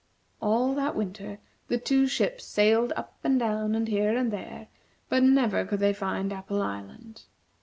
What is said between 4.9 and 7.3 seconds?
but never could they find Apple Island.